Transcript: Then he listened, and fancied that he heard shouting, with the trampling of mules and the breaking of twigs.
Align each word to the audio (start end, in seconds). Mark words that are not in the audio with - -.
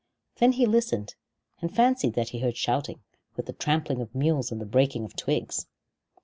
Then 0.37 0.53
he 0.53 0.65
listened, 0.65 1.13
and 1.61 1.71
fancied 1.75 2.15
that 2.15 2.29
he 2.29 2.39
heard 2.39 2.57
shouting, 2.57 3.03
with 3.35 3.45
the 3.45 3.53
trampling 3.53 4.01
of 4.01 4.15
mules 4.15 4.51
and 4.51 4.59
the 4.59 4.65
breaking 4.65 5.05
of 5.05 5.15
twigs. 5.15 5.67